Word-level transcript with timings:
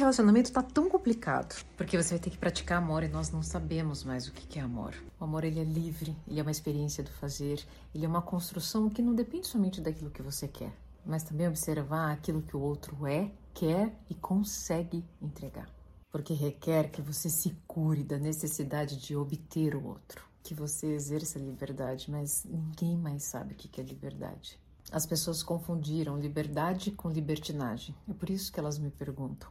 relacionamento 0.00 0.50
tá 0.50 0.62
tão 0.62 0.88
complicado, 0.88 1.62
porque 1.76 1.96
você 1.96 2.14
vai 2.14 2.18
ter 2.18 2.30
que 2.30 2.38
praticar 2.38 2.78
amor 2.78 3.02
e 3.02 3.08
nós 3.08 3.30
não 3.30 3.42
sabemos 3.42 4.02
mais 4.02 4.26
o 4.26 4.32
que 4.32 4.58
é 4.58 4.62
amor. 4.62 4.94
O 5.18 5.24
amor 5.24 5.44
ele 5.44 5.60
é 5.60 5.64
livre, 5.64 6.16
ele 6.26 6.40
é 6.40 6.42
uma 6.42 6.50
experiência 6.50 7.04
do 7.04 7.10
fazer, 7.10 7.62
ele 7.94 8.06
é 8.06 8.08
uma 8.08 8.22
construção 8.22 8.88
que 8.88 9.02
não 9.02 9.14
depende 9.14 9.46
somente 9.46 9.80
daquilo 9.80 10.10
que 10.10 10.22
você 10.22 10.48
quer, 10.48 10.72
mas 11.04 11.22
também 11.22 11.46
observar 11.46 12.12
aquilo 12.12 12.40
que 12.40 12.56
o 12.56 12.60
outro 12.60 13.06
é, 13.06 13.30
quer 13.52 13.94
e 14.08 14.14
consegue 14.14 15.04
entregar. 15.20 15.68
Porque 16.10 16.32
requer 16.32 16.90
que 16.90 17.02
você 17.02 17.28
se 17.28 17.54
cure 17.66 18.02
da 18.02 18.18
necessidade 18.18 18.96
de 18.96 19.14
obter 19.14 19.76
o 19.76 19.86
outro, 19.86 20.24
que 20.42 20.54
você 20.54 20.86
exerça 20.88 21.38
a 21.38 21.42
liberdade, 21.42 22.10
mas 22.10 22.44
ninguém 22.44 22.96
mais 22.96 23.24
sabe 23.24 23.52
o 23.52 23.56
que 23.56 23.80
é 23.80 23.84
liberdade. 23.84 24.58
As 24.90 25.06
pessoas 25.06 25.42
confundiram 25.42 26.18
liberdade 26.18 26.90
com 26.90 27.10
libertinagem. 27.10 27.94
É 28.08 28.12
por 28.12 28.28
isso 28.28 28.50
que 28.50 28.58
elas 28.58 28.78
me 28.78 28.90
perguntam: 28.90 29.48